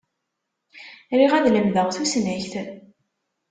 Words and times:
Riɣ 1.19 1.31
ad 1.33 1.45
lemdeɣ 1.49 1.87
tusnakt. 1.95 2.53